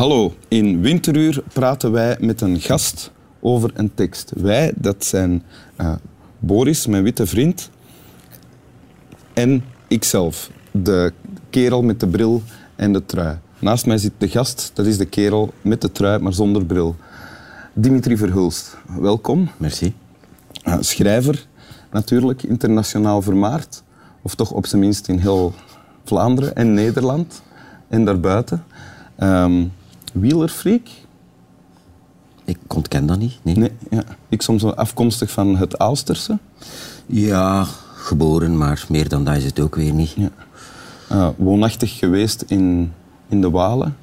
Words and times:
Hallo, 0.00 0.34
in 0.48 0.80
Winteruur 0.80 1.42
praten 1.52 1.92
wij 1.92 2.16
met 2.20 2.40
een 2.40 2.60
gast 2.60 3.10
over 3.40 3.70
een 3.74 3.94
tekst. 3.94 4.32
Wij, 4.36 4.72
dat 4.76 5.04
zijn 5.04 5.42
uh, 5.80 5.92
Boris, 6.38 6.86
mijn 6.86 7.02
witte 7.02 7.26
vriend, 7.26 7.70
en 9.32 9.64
ikzelf, 9.88 10.50
de 10.70 11.12
kerel 11.50 11.82
met 11.82 12.00
de 12.00 12.06
bril 12.08 12.42
en 12.76 12.92
de 12.92 13.06
trui. 13.06 13.38
Naast 13.58 13.86
mij 13.86 13.98
zit 13.98 14.12
de 14.18 14.28
gast, 14.28 14.70
dat 14.74 14.86
is 14.86 14.98
de 14.98 15.04
kerel 15.04 15.52
met 15.60 15.80
de 15.80 15.92
trui, 15.92 16.18
maar 16.18 16.32
zonder 16.32 16.64
bril. 16.64 16.96
Dimitri 17.72 18.16
Verhulst, 18.16 18.76
welkom. 18.98 19.50
Merci. 19.56 19.94
Uh, 20.64 20.76
schrijver, 20.80 21.46
natuurlijk, 21.90 22.42
internationaal 22.42 23.22
vermaard. 23.22 23.82
Of 24.22 24.34
toch 24.34 24.50
op 24.50 24.66
zijn 24.66 24.80
minst 24.80 25.08
in 25.08 25.18
heel 25.18 25.54
Vlaanderen 26.04 26.56
en 26.56 26.74
Nederland 26.74 27.42
en 27.88 28.04
daarbuiten. 28.04 28.64
Um, 29.22 29.72
wielerfreak? 30.12 30.88
Ik 32.44 32.58
ontken 32.74 33.06
dat 33.06 33.18
niet. 33.18 33.38
Nee. 33.42 33.56
nee 33.56 33.72
ja. 33.90 34.02
Ik 34.28 34.42
soms 34.42 34.64
afkomstig 34.64 35.30
van 35.30 35.56
het 35.56 35.78
Aalsterse. 35.78 36.38
Ja, 37.06 37.66
geboren, 37.94 38.58
maar 38.58 38.84
meer 38.88 39.08
dan 39.08 39.24
dat 39.24 39.36
is 39.36 39.44
het 39.44 39.60
ook 39.60 39.74
weer 39.74 39.92
niet. 39.92 40.10
Ja. 40.16 40.30
Uh, 41.12 41.28
woonachtig 41.36 41.98
geweest 41.98 42.42
in, 42.42 42.92
in 43.28 43.40
de 43.40 43.50
Walen 43.50 43.96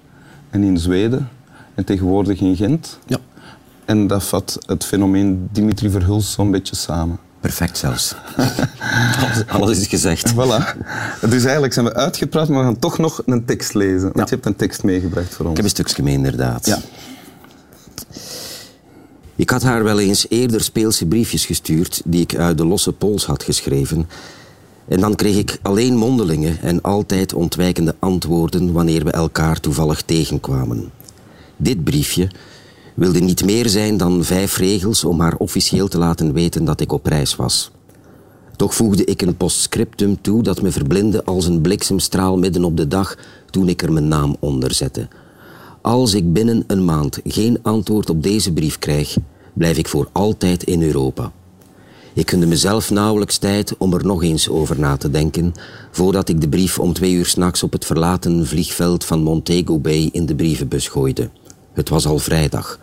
en 0.50 0.64
in 0.64 0.78
Zweden 0.78 1.30
en 1.76 1.86
tegenwoordig 1.86 2.40
in 2.40 2.56
Gent. 2.56 3.00
Ja. 3.06 3.18
En 3.86 4.08
dat 4.08 4.24
vat 4.24 4.60
het 4.66 4.86
fenomeen 4.86 5.50
Dimitri 5.52 5.90
Verhulst 5.90 6.32
zo'n 6.32 6.52
beetje 6.52 6.76
samen. 6.76 7.20
Perfect 7.42 7.78
zelfs. 7.78 8.16
alles, 9.48 9.80
is 9.80 9.88
gezegd. 9.88 10.34
Voilà. 10.34 10.78
Dus 11.30 11.44
eigenlijk 11.44 11.74
zijn 11.74 11.86
we 11.86 11.94
uitgepraat, 11.94 12.50
maar 12.50 12.60
we 12.60 12.66
gaan 12.66 12.80
toch 12.80 12.98
nog 12.98 13.22
een 13.26 13.46
tekst 13.46 13.74
lezen. 13.74 14.02
Want 14.02 14.16
ja. 14.16 14.24
je 14.24 14.30
hebt 14.30 14.46
een 14.46 14.56
tekst 14.56 14.84
meegebracht 14.84 15.34
voor 15.34 15.46
ons. 15.46 15.50
Ik 15.50 15.56
heb 15.56 15.66
een 15.66 15.72
stukje 15.86 16.04
mee, 16.04 16.14
inderdaad. 16.14 16.66
Ja. 16.66 16.80
Ik 19.36 19.50
had 19.50 19.64
haar 19.64 19.84
wel 19.84 20.00
eens 20.00 20.26
eerder 20.30 20.62
speelse 20.62 21.06
briefjes 21.06 21.46
gestuurd 21.46 22.02
die 22.06 22.22
ik 22.22 22.36
uit 22.36 22.58
de 22.58 22.66
losse 22.66 22.94
pols 22.94 23.26
had 23.26 23.44
geschreven. 23.44 24.10
En 24.88 25.00
dan 25.00 25.16
kreeg 25.16 25.38
ik 25.38 25.60
alleen 25.62 25.96
mondelingen 25.96 26.62
en 26.62 26.82
altijd 26.82 27.34
ontwijkende 27.34 27.96
antwoorden 28.00 28.72
wanneer 28.72 29.04
we 29.04 29.12
elkaar 29.12 29.60
toevallig 29.60 30.02
tegenkwamen. 30.02 30.92
Dit 31.58 31.84
briefje 31.84 32.30
wilde 32.98 33.20
niet 33.20 33.46
meer 33.46 33.70
zijn 33.70 33.98
dan 33.98 34.24
vijf 34.24 34.58
regels 34.58 35.04
om 35.04 35.20
haar 35.20 35.36
officieel 35.38 35.88
te 35.88 35.98
laten 35.98 36.34
weten 36.34 36.66
dat 36.66 36.82
ik 36.82 36.92
op 36.92 37.06
reis 37.06 37.36
was. 37.36 37.72
Toch 38.56 38.76
voegde 38.76 39.06
ik 39.06 39.22
een 39.22 39.38
postscriptum 39.38 40.22
toe 40.22 40.44
dat 40.44 40.62
me 40.62 40.72
verblindde 40.72 41.24
als 41.24 41.46
een 41.46 41.62
bliksemstraal 41.62 42.38
midden 42.38 42.64
op 42.64 42.78
de 42.78 42.88
dag 42.88 43.18
toen 43.50 43.70
ik 43.70 43.82
er 43.82 43.92
mijn 43.92 44.08
naam 44.08 44.36
onder 44.40 44.74
zette. 44.74 45.08
Als 45.82 46.14
ik 46.14 46.34
binnen 46.34 46.64
een 46.68 46.86
maand 46.86 47.20
geen 47.24 47.60
antwoord 47.62 48.10
op 48.10 48.24
deze 48.24 48.54
brief 48.54 48.80
krijg, 48.80 49.18
blijf 49.54 49.78
ik 49.78 49.88
voor 49.88 50.10
altijd 50.12 50.64
in 50.64 50.84
Europa. 50.84 51.32
Ik 52.14 52.30
gunde 52.30 52.46
mezelf 52.46 52.92
nauwelijks 52.92 53.38
tijd 53.38 53.78
om 53.78 53.94
er 53.94 54.06
nog 54.06 54.24
eens 54.24 54.50
over 54.50 54.80
na 54.80 54.98
te 54.98 55.10
denken, 55.10 55.54
voordat 55.92 56.30
ik 56.30 56.42
de 56.42 56.50
brief 56.50 56.80
om 56.80 56.94
twee 56.94 57.14
uur 57.14 57.26
s'nachts 57.26 57.64
op 57.64 57.72
het 57.72 57.86
verlaten 57.86 58.48
vliegveld 58.48 59.06
van 59.06 59.24
Montego 59.24 59.80
Bay 59.80 60.10
in 60.12 60.26
de 60.26 60.36
brievenbus 60.36 60.88
gooide. 60.88 61.30
Het 61.74 61.90
was 61.90 62.06
al 62.06 62.20
vrijdag. 62.20 62.80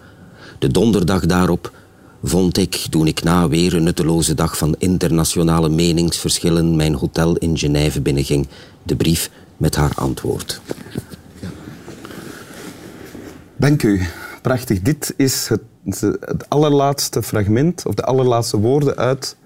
De 0.58 0.68
donderdag 0.68 1.26
daarop 1.26 1.72
vond 2.22 2.56
ik, 2.56 2.86
toen 2.90 3.06
ik 3.06 3.22
na 3.22 3.48
weer 3.48 3.74
een 3.74 3.82
nutteloze 3.82 4.34
dag 4.34 4.58
van 4.58 4.74
internationale 4.78 5.68
meningsverschillen 5.68 6.76
mijn 6.76 6.94
hotel 6.94 7.36
in 7.36 7.58
Genève 7.58 8.00
binnenging, 8.00 8.46
de 8.82 8.96
brief 8.96 9.30
met 9.56 9.76
haar 9.76 9.92
antwoord. 9.94 10.60
Dank 13.56 13.82
u. 13.82 14.02
Prachtig. 14.42 14.80
Dit 14.80 15.14
is 15.16 15.48
het, 15.48 16.00
het 16.20 16.48
allerlaatste 16.48 17.22
fragment, 17.22 17.86
of 17.86 17.94
de 17.94 18.04
allerlaatste 18.04 18.58
woorden 18.58 18.96
uit 18.96 19.36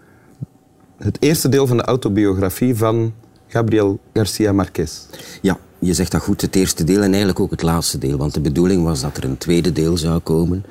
het 0.99 1.17
eerste 1.21 1.49
deel 1.49 1.67
van 1.67 1.77
de 1.77 1.83
autobiografie 1.83 2.77
van 2.77 3.15
Gabriel 3.47 4.01
Garcia 4.13 4.53
Marquez. 4.53 5.01
Ja, 5.43 5.59
je 5.79 5.95
zegt 5.95 6.13
dat 6.13 6.23
goed, 6.23 6.41
het 6.41 6.57
eerste 6.57 6.85
deel 6.85 7.03
en 7.03 7.09
eigenlijk 7.09 7.41
ook 7.41 7.51
het 7.51 7.63
laatste 7.63 7.99
deel. 7.99 8.17
Want 8.17 8.35
de 8.35 8.41
bedoeling 8.41 8.85
was 8.85 9.01
dat 9.01 9.17
er 9.17 9.25
een 9.25 9.39
tweede 9.39 9.73
deel 9.73 9.97
zou 9.97 10.19
komen. 10.19 10.65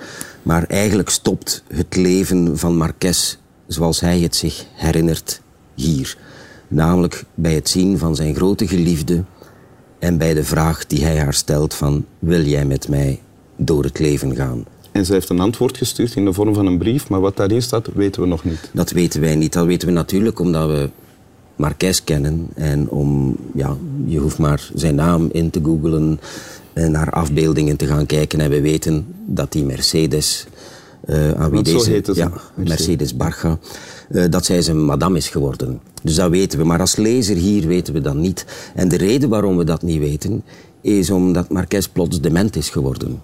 Maar 0.43 0.63
eigenlijk 0.63 1.09
stopt 1.09 1.63
het 1.67 1.95
leven 1.95 2.57
van 2.57 2.77
Marquez 2.77 3.37
zoals 3.67 3.99
hij 3.99 4.19
het 4.19 4.35
zich 4.35 4.65
herinnert 4.73 5.41
hier. 5.75 6.17
Namelijk 6.67 7.23
bij 7.33 7.53
het 7.53 7.69
zien 7.69 7.97
van 7.97 8.15
zijn 8.15 8.35
grote 8.35 8.67
geliefde 8.67 9.23
en 9.99 10.17
bij 10.17 10.33
de 10.33 10.43
vraag 10.43 10.87
die 10.87 11.03
hij 11.03 11.19
haar 11.19 11.33
stelt 11.33 11.73
van 11.73 12.05
wil 12.19 12.41
jij 12.41 12.65
met 12.65 12.87
mij 12.87 13.21
door 13.55 13.83
het 13.83 13.99
leven 13.99 14.35
gaan? 14.35 14.65
En 14.91 15.05
ze 15.05 15.13
heeft 15.13 15.29
een 15.29 15.39
antwoord 15.39 15.77
gestuurd 15.77 16.15
in 16.15 16.25
de 16.25 16.33
vorm 16.33 16.53
van 16.53 16.65
een 16.65 16.77
brief, 16.77 17.09
maar 17.09 17.19
wat 17.19 17.37
daarin 17.37 17.61
staat 17.61 17.87
weten 17.93 18.21
we 18.21 18.27
nog 18.27 18.43
niet. 18.43 18.69
Dat 18.73 18.91
weten 18.91 19.21
wij 19.21 19.35
niet. 19.35 19.53
Dat 19.53 19.65
weten 19.65 19.87
we 19.87 19.93
natuurlijk 19.93 20.39
omdat 20.39 20.69
we 20.69 20.89
Marquez 21.57 22.03
kennen. 22.03 22.47
En 22.55 22.89
om, 22.89 23.35
ja, 23.53 23.77
je 24.05 24.19
hoeft 24.19 24.37
maar 24.37 24.69
zijn 24.73 24.95
naam 24.95 25.29
in 25.31 25.49
te 25.49 25.59
googlen 25.63 26.19
en 26.73 26.91
naar 26.91 27.09
afbeeldingen 27.09 27.77
te 27.77 27.85
gaan 27.85 28.05
kijken. 28.05 28.39
En 28.39 28.49
we 28.49 28.61
weten 28.61 29.05
dat 29.25 29.51
die 29.51 29.63
Mercedes, 29.63 30.47
uh, 31.05 31.31
aan 31.31 31.51
wie 31.51 31.61
deze, 31.61 32.01
ja, 32.13 32.29
Mercedes, 32.29 32.55
Mercedes 32.55 33.15
Barga, 33.15 33.59
uh, 34.09 34.25
dat 34.29 34.45
zij 34.45 34.61
zijn 34.61 34.85
madame 34.85 35.17
is 35.17 35.29
geworden. 35.29 35.79
Dus 36.03 36.15
dat 36.15 36.29
weten 36.29 36.59
we. 36.59 36.65
Maar 36.65 36.79
als 36.79 36.95
lezer 36.95 37.35
hier 37.35 37.67
weten 37.67 37.93
we 37.93 38.01
dat 38.01 38.15
niet. 38.15 38.45
En 38.75 38.87
de 38.87 38.97
reden 38.97 39.29
waarom 39.29 39.57
we 39.57 39.63
dat 39.63 39.81
niet 39.81 39.99
weten, 39.99 40.43
is 40.81 41.09
omdat 41.09 41.49
Marquez 41.49 41.87
plots 41.87 42.21
dement 42.21 42.55
is 42.55 42.69
geworden. 42.69 43.21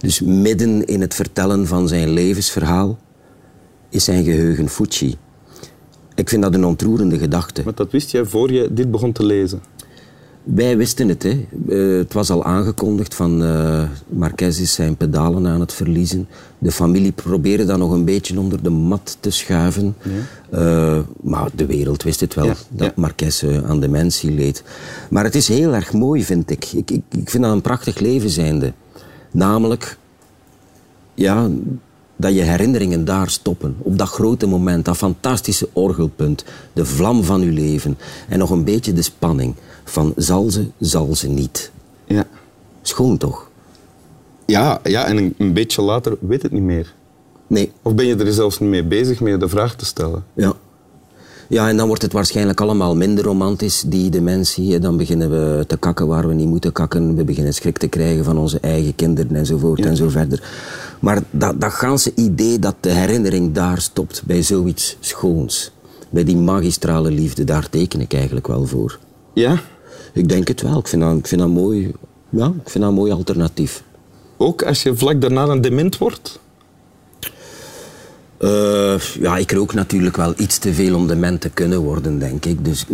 Dus 0.00 0.20
midden 0.20 0.86
in 0.86 1.00
het 1.00 1.14
vertellen 1.14 1.66
van 1.66 1.88
zijn 1.88 2.10
levensverhaal 2.10 2.98
is 3.88 4.04
zijn 4.04 4.24
geheugen 4.24 4.68
Fucci. 4.68 5.16
Ik 6.18 6.28
vind 6.28 6.42
dat 6.42 6.54
een 6.54 6.64
ontroerende 6.64 7.18
gedachte. 7.18 7.62
Maar 7.64 7.74
dat 7.74 7.90
wist 7.90 8.10
jij 8.10 8.24
voor 8.24 8.52
je 8.52 8.68
dit 8.72 8.90
begon 8.90 9.12
te 9.12 9.24
lezen? 9.24 9.60
Wij 10.42 10.76
wisten 10.76 11.08
het. 11.08 11.22
Hè. 11.22 11.46
Uh, 11.68 11.98
het 11.98 12.12
was 12.12 12.30
al 12.30 12.44
aangekondigd 12.44 13.14
van 13.14 13.42
uh, 13.42 13.82
Marquez 14.08 14.60
is 14.60 14.72
zijn 14.72 14.96
pedalen 14.96 15.46
aan 15.46 15.60
het 15.60 15.72
verliezen. 15.72 16.28
De 16.58 16.70
familie 16.70 17.12
probeerde 17.12 17.64
dat 17.64 17.78
nog 17.78 17.90
een 17.90 18.04
beetje 18.04 18.38
onder 18.38 18.62
de 18.62 18.70
mat 18.70 19.16
te 19.20 19.30
schuiven. 19.30 19.96
Ja. 20.50 20.58
Uh, 20.58 21.00
maar 21.20 21.48
de 21.54 21.66
wereld 21.66 22.02
wist 22.02 22.20
het 22.20 22.34
wel, 22.34 22.46
ja. 22.46 22.54
dat. 22.68 22.96
Marquez 22.96 23.44
aan 23.44 23.80
dementie 23.80 24.30
leed. 24.30 24.62
Maar 25.10 25.24
het 25.24 25.34
is 25.34 25.48
heel 25.48 25.74
erg 25.74 25.92
mooi, 25.92 26.24
vind 26.24 26.50
ik. 26.50 26.64
Ik, 26.72 26.90
ik. 26.90 27.02
ik 27.10 27.30
vind 27.30 27.42
dat 27.42 27.52
een 27.52 27.60
prachtig 27.60 27.98
leven 27.98 28.30
zijnde. 28.30 28.72
Namelijk, 29.30 29.98
ja, 31.14 31.48
dat 32.18 32.34
je 32.34 32.40
herinneringen 32.42 33.04
daar 33.04 33.30
stoppen. 33.30 33.76
Op 33.78 33.98
dat 33.98 34.08
grote 34.08 34.46
moment, 34.46 34.84
dat 34.84 34.96
fantastische 34.96 35.68
orgelpunt, 35.72 36.44
de 36.72 36.84
vlam 36.84 37.24
van 37.24 37.40
je 37.40 37.50
leven. 37.50 37.98
En 38.28 38.38
nog 38.38 38.50
een 38.50 38.64
beetje 38.64 38.92
de 38.92 39.02
spanning 39.02 39.54
van 39.84 40.12
zal 40.16 40.50
ze, 40.50 40.66
zal 40.78 41.14
ze 41.14 41.28
niet. 41.28 41.70
Ja. 42.04 42.26
Schoon 42.82 43.16
toch? 43.16 43.50
Ja, 44.46 44.80
ja 44.82 45.04
en 45.04 45.16
een, 45.16 45.34
een 45.38 45.52
beetje 45.52 45.82
later 45.82 46.16
weet 46.20 46.42
het 46.42 46.52
niet 46.52 46.62
meer. 46.62 46.94
Nee. 47.46 47.72
Of 47.82 47.94
ben 47.94 48.06
je 48.06 48.16
er 48.16 48.32
zelfs 48.32 48.58
niet 48.58 48.70
mee 48.70 48.84
bezig 48.84 49.20
mee 49.20 49.36
de 49.36 49.48
vraag 49.48 49.76
te 49.76 49.84
stellen? 49.84 50.24
Ja. 50.34 50.54
Ja, 51.48 51.68
en 51.68 51.76
dan 51.76 51.86
wordt 51.86 52.02
het 52.02 52.12
waarschijnlijk 52.12 52.60
allemaal 52.60 52.96
minder 52.96 53.24
romantisch, 53.24 53.84
die 53.86 54.10
dementie. 54.10 54.78
Dan 54.78 54.96
beginnen 54.96 55.30
we 55.30 55.66
te 55.66 55.76
kakken 55.76 56.06
waar 56.06 56.28
we 56.28 56.34
niet 56.34 56.48
moeten 56.48 56.72
kakken. 56.72 57.16
We 57.16 57.24
beginnen 57.24 57.54
schrik 57.54 57.78
te 57.78 57.88
krijgen 57.88 58.24
van 58.24 58.38
onze 58.38 58.60
eigen 58.60 58.94
kinderen 58.94 59.36
enzovoort 59.36 59.78
ja. 59.78 59.86
en 59.86 59.96
zo 59.96 60.08
verder. 60.08 60.42
Maar 61.00 61.22
dat, 61.30 61.60
dat 61.60 61.72
ganse 61.72 62.12
idee 62.14 62.58
dat 62.58 62.74
de 62.80 62.90
herinnering 62.90 63.52
daar 63.52 63.80
stopt 63.80 64.22
bij 64.26 64.42
zoiets 64.42 64.96
schoons. 65.00 65.72
Bij 66.10 66.24
die 66.24 66.36
magistrale 66.36 67.10
liefde, 67.10 67.44
daar 67.44 67.70
teken 67.70 68.00
ik 68.00 68.14
eigenlijk 68.14 68.46
wel 68.46 68.66
voor. 68.66 68.98
Ja? 69.34 69.60
Ik 70.12 70.28
denk 70.28 70.48
het 70.48 70.62
wel. 70.62 70.78
Ik 70.78 70.86
vind 70.88 71.02
dat, 71.02 71.16
ik 71.16 71.26
vind 71.26 71.40
dat 71.40 71.50
mooi. 71.50 71.92
Ja, 72.28 72.46
ik 72.46 72.70
vind 72.70 72.84
dat 72.84 72.92
een 72.92 72.98
mooi 72.98 73.12
alternatief. 73.12 73.82
Ook 74.36 74.62
als 74.62 74.82
je 74.82 74.96
vlak 74.96 75.20
daarna 75.20 75.46
een 75.46 75.60
dement 75.60 75.98
wordt? 75.98 76.38
Uh, 78.40 78.98
ja, 78.98 79.36
ik 79.36 79.52
rook 79.52 79.74
natuurlijk 79.74 80.16
wel 80.16 80.34
iets 80.36 80.58
te 80.58 80.74
veel 80.74 80.94
om 80.94 81.06
dement 81.06 81.40
te 81.40 81.48
kunnen 81.48 81.80
worden, 81.80 82.18
denk 82.18 82.44
ik. 82.44 82.64
Dus 82.64 82.84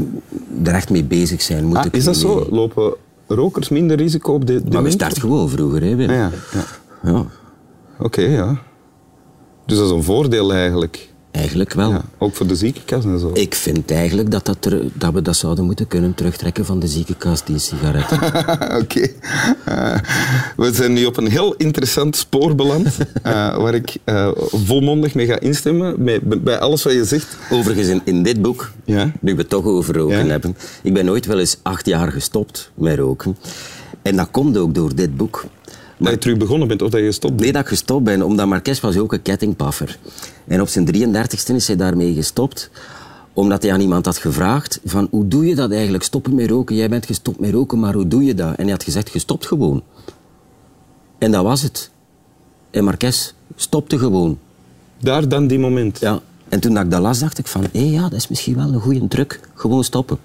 er 0.65 0.75
echt 0.75 0.91
mee 0.91 1.05
bezig 1.05 1.43
zijn 1.43 1.65
moet 1.65 1.77
ah, 1.77 1.85
ik 1.85 1.97
Is 1.97 2.05
dat 2.05 2.15
mee. 2.15 2.23
zo? 2.23 2.47
Lopen 2.51 2.95
rokers 3.27 3.69
minder 3.69 3.97
risico 3.97 4.33
op 4.33 4.47
de 4.47 4.53
dement? 4.53 4.73
Maar 4.73 4.83
we 4.83 4.91
starten 4.91 5.21
gewoon 5.21 5.49
vroeger, 5.49 5.83
hè, 5.83 5.97
Wim. 5.97 6.11
Ja, 6.11 6.31
ja. 6.53 6.65
ja. 7.03 7.27
Oké, 7.99 8.05
okay, 8.05 8.31
ja. 8.31 8.59
Dus 9.67 9.79
dat 9.79 9.87
is 9.87 9.93
een 9.93 10.03
voordeel 10.03 10.53
eigenlijk. 10.53 11.13
Eigenlijk 11.35 11.73
wel. 11.73 11.91
Ja, 11.91 12.05
ook 12.19 12.35
voor 12.35 12.47
de 12.47 12.57
ziekenkast 12.57 13.05
en 13.05 13.19
zo. 13.19 13.31
Ik 13.33 13.55
vind 13.55 13.91
eigenlijk 13.91 14.31
dat, 14.31 14.45
dat, 14.47 14.65
er, 14.65 14.83
dat 14.93 15.13
we 15.13 15.23
dat 15.23 15.37
zouden 15.37 15.65
moeten 15.65 15.87
kunnen 15.87 16.15
terugtrekken 16.15 16.65
van 16.65 16.79
de 16.79 16.87
ziekenkast, 16.87 17.47
die 17.47 17.59
sigaretten. 17.59 18.23
Oké. 18.83 18.83
Okay. 18.83 19.15
Uh, 19.69 20.01
we 20.57 20.73
zijn 20.73 20.93
nu 20.93 21.05
op 21.05 21.17
een 21.17 21.31
heel 21.31 21.55
interessant 21.55 22.17
spoor 22.17 22.55
beland, 22.55 22.87
uh, 22.87 23.57
waar 23.63 23.75
ik 23.75 23.97
uh, 24.05 24.31
volmondig 24.51 25.15
mee 25.15 25.27
ga 25.27 25.41
instemmen, 25.41 26.05
bij, 26.05 26.21
bij 26.23 26.59
alles 26.59 26.83
wat 26.83 26.93
je 26.93 27.05
zegt. 27.05 27.37
Overigens, 27.51 27.89
in, 27.89 28.01
in 28.05 28.23
dit 28.23 28.43
boek, 28.43 28.71
ja? 28.85 29.13
nu 29.21 29.35
we 29.35 29.41
het 29.41 29.49
toch 29.49 29.65
over 29.65 29.97
roken 29.97 30.25
ja? 30.25 30.31
hebben, 30.31 30.57
ik 30.83 30.93
ben 30.95 31.09
ooit 31.09 31.27
wel 31.27 31.39
eens 31.39 31.59
acht 31.63 31.87
jaar 31.87 32.13
gestopt 32.13 32.71
met 32.75 32.99
roken. 32.99 33.37
En 34.03 34.17
dat 34.17 34.31
komt 34.31 34.57
ook 34.57 34.75
door 34.75 34.95
dit 34.95 35.17
boek. 35.17 35.45
Dat 35.99 36.11
je 36.11 36.19
terug 36.19 36.37
begonnen 36.37 36.69
bent 36.69 36.83
of 36.83 36.91
dat 36.91 37.01
je 37.01 37.07
gestopt 37.07 37.33
bent? 37.33 37.43
Nee, 37.43 37.53
dat 37.53 37.63
ik 37.63 37.69
gestopt 37.69 38.05
ben, 38.05 38.23
omdat 38.23 38.47
Marques 38.47 38.81
was 38.81 38.97
ook 38.97 39.13
een 39.13 39.23
kettingpaffer. 39.23 39.99
En 40.47 40.61
op 40.61 40.69
zijn 40.69 40.87
33ste 40.87 41.55
is 41.55 41.67
hij 41.67 41.77
daarmee 41.77 42.15
gestopt 42.15 42.71
omdat 43.35 43.63
hij 43.63 43.73
aan 43.73 43.81
iemand 43.81 44.05
had 44.05 44.17
gevraagd 44.17 44.81
van 44.85 45.09
hoe 45.11 45.29
doe 45.29 45.47
je 45.47 45.55
dat 45.55 45.71
eigenlijk, 45.71 46.05
stoppen 46.05 46.35
met 46.35 46.51
roken? 46.51 46.77
Jij 46.77 46.89
bent 46.89 47.07
gestopt 47.07 47.41
met 47.41 47.51
roken, 47.51 47.79
maar 47.79 47.95
hoe 47.95 48.09
doe 48.09 48.25
je 48.25 48.35
dat? 48.35 48.55
En 48.57 48.63
hij 48.63 48.73
had 48.73 48.83
gezegd, 48.83 49.11
gestopt 49.11 49.47
gewoon. 49.47 49.83
En 51.19 51.31
dat 51.31 51.43
was 51.43 51.63
het. 51.63 51.91
En 52.71 52.85
Marques 52.85 53.35
stopte 53.57 53.99
gewoon. 53.99 54.39
Daar 55.01 55.29
dan 55.29 55.47
die 55.47 55.59
moment? 55.59 55.99
Ja. 55.99 56.21
En 56.49 56.61
toen 56.61 56.79
ik 56.79 56.91
dat 56.91 57.01
las, 57.01 57.19
dacht 57.19 57.39
ik 57.39 57.47
van, 57.47 57.67
hé 57.73 57.83
ja, 57.83 58.03
dat 58.03 58.13
is 58.13 58.29
misschien 58.29 58.57
wel 58.57 58.73
een 58.73 58.81
goede 58.81 59.09
truc. 59.09 59.41
Gewoon 59.55 59.85
stoppen. 59.85 60.19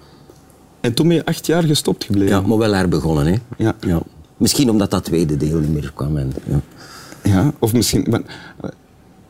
En 0.80 0.94
toen 0.94 1.08
ben 1.08 1.16
je 1.16 1.24
acht 1.24 1.46
jaar 1.46 1.62
gestopt 1.62 2.04
gebleven? 2.04 2.36
Ja, 2.36 2.40
maar 2.40 2.58
wel 2.58 2.74
herbegonnen, 2.74 3.26
hè. 3.26 3.36
Ja. 3.56 3.76
ja. 3.80 4.02
Misschien 4.40 4.70
omdat 4.70 4.90
dat 4.90 5.04
tweede 5.04 5.36
deel 5.36 5.58
niet 5.58 5.72
meer 5.72 5.92
kwam. 5.94 6.16
En, 6.16 6.32
ja. 6.44 6.60
ja, 7.22 7.52
of 7.58 7.72
misschien... 7.72 8.06
Maar, 8.10 8.22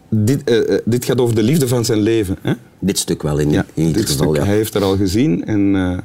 dit, 0.09 0.51
uh, 0.51 0.79
dit 0.85 1.05
gaat 1.05 1.21
over 1.21 1.35
de 1.35 1.43
liefde 1.43 1.69
van 1.69 1.85
zijn 1.85 2.01
leven, 2.01 2.37
hè? 2.41 2.53
Dit 2.79 2.99
stuk 2.99 3.23
wel, 3.23 3.39
in, 3.39 3.51
ja, 3.51 3.67
in 3.75 3.87
ieder 3.87 4.07
geval, 4.07 4.27
stuk, 4.27 4.37
ja. 4.37 4.45
Hij 4.45 4.55
heeft 4.55 4.75
er 4.75 4.83
al 4.83 4.97
gezien 4.97 5.45
en 5.45 5.75
uh, 5.75 5.99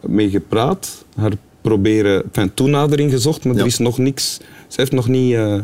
mee 0.00 0.30
gepraat. 0.30 1.04
Haar 1.16 1.32
proberen... 1.60 2.24
Enfin, 2.24 2.54
toenadering 2.54 3.10
gezocht, 3.10 3.44
maar 3.44 3.54
ja. 3.54 3.60
er 3.60 3.66
is 3.66 3.78
nog 3.78 3.98
niks... 3.98 4.40
Ze 4.68 4.80
heeft 4.80 4.92
nog 4.92 5.08
niet... 5.08 5.32
Uh, 5.32 5.60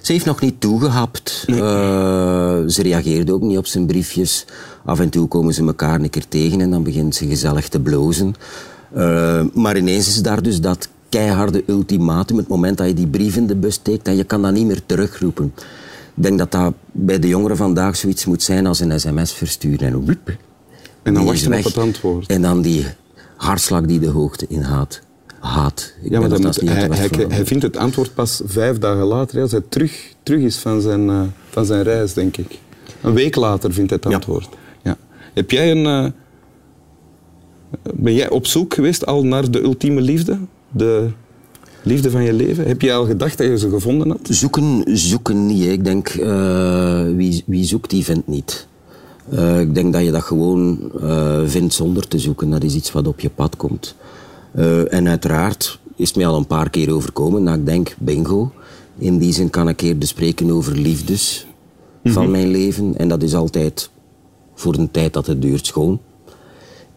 ze 0.00 0.12
heeft 0.12 0.24
nog 0.24 0.40
niet 0.40 0.60
toegehapt. 0.60 1.44
Nee. 1.46 1.60
Uh, 1.60 2.62
ze 2.66 2.82
reageerde 2.82 3.32
ook 3.32 3.42
niet 3.42 3.58
op 3.58 3.66
zijn 3.66 3.86
briefjes. 3.86 4.44
Af 4.84 5.00
en 5.00 5.08
toe 5.08 5.28
komen 5.28 5.54
ze 5.54 5.64
elkaar 5.64 6.00
een 6.00 6.10
keer 6.10 6.28
tegen 6.28 6.60
en 6.60 6.70
dan 6.70 6.82
begint 6.82 7.14
ze 7.14 7.26
gezellig 7.26 7.68
te 7.68 7.80
blozen. 7.80 8.34
Uh, 8.96 9.44
maar 9.54 9.76
ineens 9.76 10.08
is 10.08 10.22
daar 10.22 10.42
dus 10.42 10.60
dat 10.60 10.88
keiharde 11.10 11.62
ultimatum. 11.66 12.36
Het 12.36 12.48
moment 12.48 12.78
dat 12.78 12.86
je 12.86 12.94
die 12.94 13.06
brief 13.06 13.36
in 13.36 13.46
de 13.46 13.56
bus 13.56 13.74
steekt 13.74 14.08
en 14.08 14.16
je 14.16 14.24
kan 14.24 14.42
dat 14.42 14.52
niet 14.52 14.66
meer 14.66 14.86
terugroepen. 14.86 15.52
Ik 16.14 16.22
denk 16.22 16.38
dat 16.38 16.52
dat 16.52 16.74
bij 16.92 17.18
de 17.18 17.28
jongeren 17.28 17.56
vandaag 17.56 17.96
zoiets 17.96 18.24
moet 18.24 18.42
zijn 18.42 18.66
als 18.66 18.80
een 18.80 19.00
sms 19.00 19.32
versturen 19.32 19.88
en 19.88 20.04
wiep. 20.04 20.36
En 21.02 21.14
dan 21.14 21.24
wacht 21.24 21.40
je 21.40 21.56
op 21.56 21.64
het 21.64 21.78
antwoord. 21.78 22.26
En 22.26 22.42
dan 22.42 22.62
die 22.62 22.86
hartslag 23.36 23.82
die 23.82 23.98
de 23.98 24.08
hoogte 24.08 24.46
inhaat. 24.48 25.00
Haat. 25.38 25.94
Ik 26.02 26.10
ja, 26.10 26.20
maar 26.20 26.28
dan 26.28 26.40
moet, 26.40 26.60
hij, 26.60 26.88
hij, 26.90 27.08
hij, 27.28 27.46
vindt 27.46 27.62
het 27.62 27.76
antwoord 27.76 28.14
pas 28.14 28.42
vijf 28.44 28.78
dagen 28.78 29.04
later, 29.04 29.40
als 29.40 29.50
hij 29.50 29.62
terug, 29.68 30.14
terug 30.22 30.40
is 30.42 30.56
van 30.56 30.80
zijn, 30.80 31.08
uh, 31.08 31.22
van 31.48 31.64
zijn 31.64 31.82
reis, 31.82 32.12
denk 32.12 32.36
ik. 32.36 32.58
Een 33.00 33.14
week 33.14 33.36
later 33.36 33.72
vindt 33.72 33.90
hij 33.90 33.98
het 34.02 34.14
antwoord. 34.14 34.48
Ja. 34.50 34.90
ja. 34.90 34.96
Heb 35.34 35.50
jij 35.50 35.70
een... 35.70 35.84
Uh, 35.84 36.10
ben 37.94 38.14
jij 38.14 38.30
op 38.30 38.46
zoek 38.46 38.74
geweest 38.74 39.06
al 39.06 39.24
naar 39.24 39.50
de 39.50 39.62
ultieme 39.62 40.00
liefde? 40.00 40.38
De 40.70 41.08
liefde 41.82 42.10
van 42.10 42.22
je 42.22 42.32
leven? 42.32 42.66
Heb 42.66 42.80
je 42.80 42.92
al 42.92 43.04
gedacht 43.04 43.38
dat 43.38 43.46
je 43.46 43.58
ze 43.58 43.70
gevonden 43.70 44.08
had? 44.10 44.20
Zoeken, 44.22 44.84
zoeken 44.86 45.46
niet. 45.46 45.66
Ik 45.66 45.84
denk, 45.84 46.14
uh, 46.14 47.02
wie, 47.16 47.42
wie 47.46 47.64
zoekt, 47.64 47.90
die 47.90 48.04
vindt 48.04 48.26
niet. 48.26 48.68
Uh, 49.32 49.60
ik 49.60 49.74
denk 49.74 49.92
dat 49.92 50.04
je 50.04 50.10
dat 50.10 50.22
gewoon 50.22 50.90
uh, 51.02 51.40
vindt 51.44 51.74
zonder 51.74 52.08
te 52.08 52.18
zoeken. 52.18 52.50
Dat 52.50 52.62
is 52.62 52.74
iets 52.74 52.92
wat 52.92 53.06
op 53.06 53.20
je 53.20 53.30
pad 53.30 53.56
komt. 53.56 53.94
En 54.88 55.08
uiteraard 55.08 55.78
is 55.96 56.08
het 56.08 56.16
mij 56.16 56.26
al 56.26 56.36
een 56.36 56.46
paar 56.46 56.70
keer 56.70 56.92
overkomen 56.92 57.44
dat 57.44 57.54
ik 57.54 57.66
denk, 57.66 57.94
bingo. 57.98 58.52
In 58.98 59.18
die 59.18 59.32
zin 59.32 59.50
kan 59.50 59.68
ik 59.68 59.80
eerder 59.80 60.08
spreken 60.08 60.50
over 60.50 60.76
liefdes 60.76 61.46
mm 61.46 61.50
-hmm. 62.02 62.12
van 62.12 62.30
mijn 62.30 62.48
leven. 62.48 62.96
En 62.96 63.08
dat 63.08 63.22
is 63.22 63.34
altijd 63.34 63.90
voor 64.54 64.74
een 64.74 64.90
tijd 64.90 65.12
dat 65.12 65.26
het 65.26 65.42
duurt 65.42 65.66
schoon. 65.66 66.00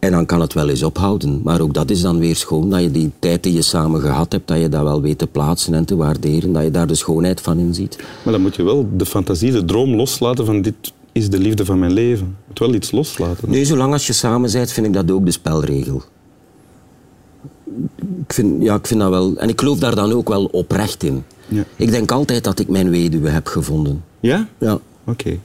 En 0.04 0.10
dan 0.10 0.26
kan 0.26 0.40
het 0.40 0.52
wel 0.52 0.68
eens 0.68 0.82
ophouden. 0.82 1.40
Maar 1.44 1.60
ook 1.60 1.74
dat 1.74 1.90
is 1.90 2.00
dan 2.00 2.18
weer 2.18 2.36
schoon, 2.36 2.70
dat 2.70 2.82
je 2.82 2.90
die 2.90 3.10
tijd 3.18 3.42
die 3.42 3.52
je 3.52 3.62
samen 3.62 4.00
gehad 4.00 4.32
hebt, 4.32 4.48
dat 4.48 4.60
je 4.60 4.68
dat 4.68 4.82
wel 4.82 5.00
weet 5.00 5.18
te 5.18 5.26
plaatsen 5.26 5.74
en 5.74 5.84
te 5.84 5.96
waarderen, 5.96 6.52
dat 6.52 6.62
je 6.62 6.70
daar 6.70 6.86
de 6.86 6.94
schoonheid 6.94 7.40
van 7.40 7.58
inziet. 7.58 7.98
Maar 8.22 8.32
dan 8.32 8.42
moet 8.42 8.56
je 8.56 8.62
wel 8.62 8.88
de 8.96 9.06
fantasie, 9.06 9.52
de 9.52 9.64
droom 9.64 9.94
loslaten 9.94 10.46
van 10.46 10.62
dit 10.62 10.74
is 11.12 11.30
de 11.30 11.38
liefde 11.38 11.64
van 11.64 11.78
mijn 11.78 11.92
leven. 11.92 12.26
Je 12.26 12.44
moet 12.48 12.58
wel 12.58 12.74
iets 12.74 12.90
loslaten. 12.90 13.50
Nee, 13.50 13.64
zolang 13.64 13.92
als 13.92 14.06
je 14.06 14.12
samen 14.12 14.52
bent, 14.52 14.72
vind 14.72 14.86
ik 14.86 14.92
dat 14.92 15.10
ook 15.10 15.24
de 15.24 15.30
spelregel. 15.30 16.02
Ik 18.26 18.32
vind, 18.32 18.62
ja, 18.62 18.74
ik 18.74 18.86
vind 18.86 19.00
dat 19.00 19.10
wel... 19.10 19.36
En 19.36 19.48
ik 19.48 19.60
geloof 19.60 19.78
daar 19.78 19.94
dan 19.94 20.12
ook 20.12 20.28
wel 20.28 20.44
oprecht 20.44 21.02
in. 21.02 21.24
Ja. 21.48 21.64
Ik 21.76 21.90
denk 21.90 22.10
altijd 22.10 22.44
dat 22.44 22.58
ik 22.58 22.68
mijn 22.68 22.90
weduwe 22.90 23.28
heb 23.28 23.46
gevonden. 23.46 24.04
Ja? 24.20 24.48
Ja. 24.58 24.72
Oké. 24.72 24.80
Okay. 25.04 25.40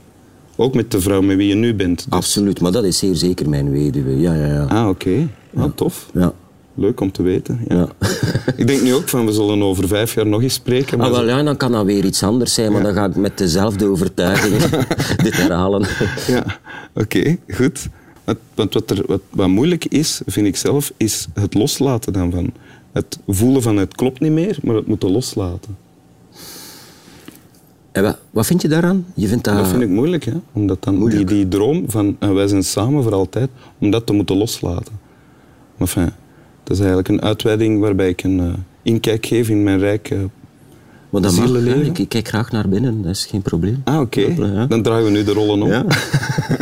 Ook 0.56 0.74
met 0.74 0.90
de 0.90 1.00
vrouw 1.00 1.20
met 1.20 1.36
wie 1.36 1.48
je 1.48 1.54
nu 1.54 1.74
bent? 1.74 1.96
Dus. 2.04 2.06
Absoluut, 2.10 2.60
maar 2.60 2.72
dat 2.72 2.84
is 2.84 2.98
zeer 2.98 3.14
zeker 3.14 3.48
mijn 3.48 3.70
weduwe. 3.70 4.20
Ja, 4.20 4.34
ja, 4.34 4.46
ja. 4.46 4.64
Ah, 4.64 4.88
oké. 4.88 5.08
Okay. 5.08 5.28
Ah, 5.54 5.62
ja. 5.64 5.72
tof. 5.74 6.10
Ja. 6.14 6.32
Leuk 6.74 7.00
om 7.00 7.12
te 7.12 7.22
weten. 7.22 7.60
Ja. 7.68 7.74
Ja. 7.76 7.88
ik 8.56 8.66
denk 8.66 8.82
nu 8.82 8.94
ook 8.94 9.08
van, 9.08 9.26
we 9.26 9.32
zullen 9.32 9.62
over 9.62 9.88
vijf 9.88 10.14
jaar 10.14 10.26
nog 10.26 10.42
eens 10.42 10.54
spreken. 10.54 10.98
Maar 10.98 11.06
Ah, 11.06 11.12
wel, 11.12 11.26
ja, 11.26 11.42
dan 11.42 11.56
kan 11.56 11.72
dat 11.72 11.84
weer 11.84 12.04
iets 12.04 12.22
anders 12.22 12.54
zijn, 12.54 12.72
maar 12.72 12.82
dan 12.82 12.94
ga 12.94 13.04
ik 13.04 13.16
met 13.16 13.38
dezelfde 13.38 13.86
overtuiging 13.86 14.62
dit 15.24 15.36
herhalen. 15.36 15.86
Ja, 16.26 16.58
oké, 16.94 17.36
goed. 17.48 17.88
Want, 18.24 18.38
want 18.54 18.74
wat, 18.74 18.90
er, 18.90 19.02
wat, 19.06 19.20
wat 19.30 19.48
moeilijk 19.48 19.84
is, 19.84 20.20
vind 20.26 20.46
ik 20.46 20.56
zelf, 20.56 20.92
is 20.96 21.26
het 21.34 21.54
loslaten 21.54 22.12
dan 22.12 22.30
van. 22.30 22.52
Het 22.92 23.18
voelen 23.26 23.62
van 23.62 23.76
het 23.76 23.94
klopt 23.94 24.20
niet 24.20 24.32
meer, 24.32 24.58
maar 24.62 24.74
het 24.74 24.86
moeten 24.86 25.10
loslaten. 25.10 25.76
En 27.92 28.02
wat, 28.02 28.18
wat 28.30 28.46
vind 28.46 28.62
je 28.62 28.68
daaraan? 28.68 29.06
Je 29.14 29.28
vindt 29.28 29.44
dat... 29.44 29.56
Dat 29.56 29.68
vind 29.68 29.82
ik 29.82 29.88
moeilijk, 29.88 30.24
hè? 30.24 30.32
Omdat 30.52 30.82
dan 30.82 30.92
die, 30.92 31.02
Moeilijk. 31.02 31.28
die 31.28 31.48
droom 31.48 31.84
van 31.86 32.16
wij 32.18 32.46
zijn 32.46 32.64
samen 32.64 33.02
voor 33.02 33.14
altijd, 33.14 33.50
om 33.78 33.90
dat 33.90 34.06
te 34.06 34.12
moeten 34.12 34.36
loslaten. 34.36 34.98
Maar 35.76 35.88
enfin, 35.88 36.10
dat 36.62 36.72
is 36.72 36.78
eigenlijk 36.78 37.08
een 37.08 37.22
uitweiding 37.22 37.80
waarbij 37.80 38.08
ik 38.08 38.22
een 38.22 38.40
eh, 38.40 38.52
inkijk 38.82 39.26
geef 39.26 39.48
in 39.48 39.62
mijn 39.62 39.78
rijke... 39.78 40.28
Maar 41.10 41.22
dat 41.22 41.36
mag, 41.36 41.64
ik, 41.64 41.98
ik 41.98 42.08
kijk 42.08 42.28
graag 42.28 42.50
naar 42.50 42.68
binnen, 42.68 43.02
dat 43.02 43.10
is 43.10 43.24
geen 43.24 43.42
probleem. 43.42 43.80
Ah, 43.84 44.00
oké. 44.00 44.20
Ja. 44.20 44.66
Dan 44.66 44.82
draaien 44.82 45.04
we 45.04 45.10
nu 45.10 45.24
de 45.24 45.32
rollen 45.32 45.62
om. 45.62 45.68
Ja. 45.68 45.84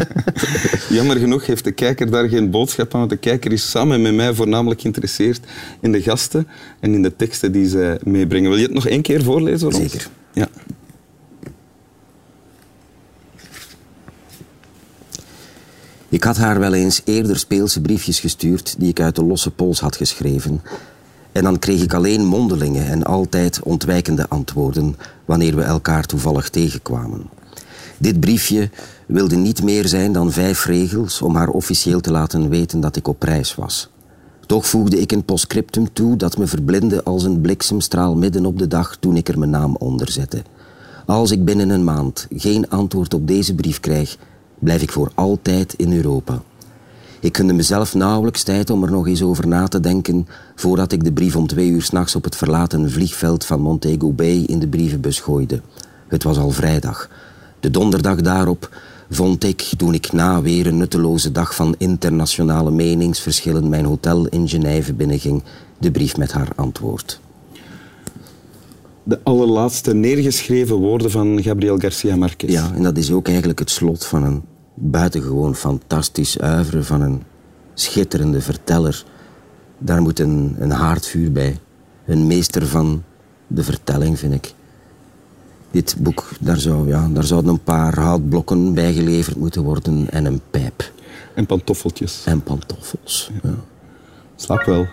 Jammer 0.96 1.16
genoeg 1.16 1.46
heeft 1.46 1.64
de 1.64 1.72
kijker 1.72 2.10
daar 2.10 2.28
geen 2.28 2.50
boodschap 2.50 2.94
aan, 2.94 2.98
want 2.98 3.10
de 3.10 3.16
kijker 3.16 3.52
is 3.52 3.70
samen 3.70 4.02
met 4.02 4.14
mij 4.14 4.34
voornamelijk 4.34 4.80
geïnteresseerd 4.80 5.40
in 5.80 5.92
de 5.92 6.02
gasten 6.02 6.46
en 6.80 6.94
in 6.94 7.02
de 7.02 7.16
teksten 7.16 7.52
die 7.52 7.68
zij 7.68 7.98
meebrengen. 8.04 8.50
Wil 8.50 8.58
je 8.58 8.64
het 8.64 8.74
nog 8.74 8.86
één 8.86 9.02
keer 9.02 9.22
voorlezen? 9.22 9.72
voor? 9.72 9.80
Zeker. 9.80 10.08
Ik 16.18 16.24
had 16.24 16.36
haar 16.36 16.58
wel 16.58 16.72
eens 16.72 17.00
eerder 17.04 17.38
speelse 17.38 17.80
briefjes 17.80 18.20
gestuurd 18.20 18.74
die 18.78 18.88
ik 18.88 19.00
uit 19.00 19.16
de 19.16 19.24
losse 19.24 19.50
pols 19.50 19.80
had 19.80 19.96
geschreven. 19.96 20.62
En 21.32 21.42
dan 21.42 21.58
kreeg 21.58 21.82
ik 21.82 21.94
alleen 21.94 22.24
mondelingen 22.24 22.86
en 22.86 23.04
altijd 23.04 23.62
ontwijkende 23.62 24.28
antwoorden 24.28 24.96
wanneer 25.24 25.56
we 25.56 25.62
elkaar 25.62 26.06
toevallig 26.06 26.48
tegenkwamen. 26.48 27.22
Dit 27.98 28.20
briefje 28.20 28.70
wilde 29.06 29.36
niet 29.36 29.62
meer 29.62 29.88
zijn 29.88 30.12
dan 30.12 30.32
vijf 30.32 30.64
regels 30.64 31.22
om 31.22 31.36
haar 31.36 31.48
officieel 31.48 32.00
te 32.00 32.10
laten 32.10 32.48
weten 32.48 32.80
dat 32.80 32.96
ik 32.96 33.08
op 33.08 33.22
reis 33.22 33.54
was. 33.54 33.88
Toch 34.46 34.66
voegde 34.66 35.00
ik 35.00 35.12
een 35.12 35.24
postscriptum 35.24 35.92
toe 35.92 36.16
dat 36.16 36.38
me 36.38 36.46
verblindde 36.46 37.04
als 37.04 37.22
een 37.22 37.40
bliksemstraal 37.40 38.16
midden 38.16 38.46
op 38.46 38.58
de 38.58 38.68
dag 38.68 38.96
toen 39.00 39.16
ik 39.16 39.28
er 39.28 39.38
mijn 39.38 39.50
naam 39.50 39.76
onder 39.76 40.10
zette. 40.10 40.42
Als 41.06 41.30
ik 41.30 41.44
binnen 41.44 41.70
een 41.70 41.84
maand 41.84 42.26
geen 42.30 42.70
antwoord 42.70 43.14
op 43.14 43.26
deze 43.26 43.54
brief 43.54 43.80
krijg, 43.80 44.16
blijf 44.58 44.82
ik 44.82 44.92
voor 44.92 45.10
altijd 45.14 45.74
in 45.74 45.92
Europa. 45.92 46.42
Ik 47.20 47.36
gunde 47.36 47.52
mezelf 47.52 47.94
nauwelijks 47.94 48.42
tijd 48.42 48.70
om 48.70 48.82
er 48.82 48.90
nog 48.90 49.06
eens 49.06 49.22
over 49.22 49.48
na 49.48 49.68
te 49.68 49.80
denken 49.80 50.26
voordat 50.54 50.92
ik 50.92 51.04
de 51.04 51.12
brief 51.12 51.36
om 51.36 51.46
twee 51.46 51.68
uur 51.68 51.82
s'nachts 51.82 52.14
op 52.14 52.24
het 52.24 52.36
verlaten 52.36 52.90
vliegveld 52.90 53.44
van 53.44 53.60
Montego 53.60 54.12
Bay 54.12 54.44
in 54.46 54.58
de 54.58 54.68
brievenbus 54.68 55.20
gooide. 55.20 55.60
Het 56.08 56.22
was 56.22 56.38
al 56.38 56.50
vrijdag. 56.50 57.08
De 57.60 57.70
donderdag 57.70 58.20
daarop 58.20 58.76
vond 59.10 59.44
ik, 59.44 59.70
toen 59.76 59.94
ik 59.94 60.12
na 60.12 60.42
weer 60.42 60.66
een 60.66 60.76
nutteloze 60.76 61.32
dag 61.32 61.54
van 61.54 61.74
internationale 61.78 62.70
meningsverschillen 62.70 63.68
mijn 63.68 63.84
hotel 63.84 64.26
in 64.26 64.48
Genève 64.48 64.94
binnenging, 64.94 65.42
de 65.78 65.90
brief 65.90 66.16
met 66.16 66.32
haar 66.32 66.48
antwoord. 66.56 67.20
De 69.08 69.20
allerlaatste 69.22 69.94
neergeschreven 69.94 70.76
woorden 70.76 71.10
van 71.10 71.42
Gabriel 71.42 71.78
Garcia 71.78 72.16
Marquez. 72.16 72.52
Ja, 72.52 72.70
en 72.74 72.82
dat 72.82 72.96
is 72.96 73.12
ook 73.12 73.28
eigenlijk 73.28 73.58
het 73.58 73.70
slot 73.70 74.06
van 74.06 74.22
een 74.22 74.42
buitengewoon 74.74 75.54
fantastisch 75.54 76.38
uiveren 76.38 76.84
van 76.84 77.00
een 77.00 77.22
schitterende 77.74 78.40
verteller. 78.40 79.04
Daar 79.78 80.02
moet 80.02 80.18
een, 80.18 80.56
een 80.58 80.70
haardvuur 80.70 81.32
bij. 81.32 81.58
Een 82.06 82.26
meester 82.26 82.66
van 82.66 83.02
de 83.46 83.62
vertelling, 83.62 84.18
vind 84.18 84.34
ik. 84.34 84.54
Dit 85.70 85.96
boek, 85.98 86.28
daar, 86.40 86.58
zou, 86.58 86.88
ja, 86.88 87.08
daar 87.08 87.24
zouden 87.24 87.50
een 87.50 87.62
paar 87.62 87.98
houtblokken 87.98 88.74
bij 88.74 88.92
geleverd 88.92 89.36
moeten 89.36 89.62
worden 89.62 90.10
en 90.10 90.24
een 90.24 90.40
pijp 90.50 90.92
En 91.34 91.46
pantoffeltjes. 91.46 92.22
en 92.24 92.42
pantoffels. 92.42 93.30
Ja. 93.42 93.54
Slaap 94.36 94.64
wel. 94.64 94.86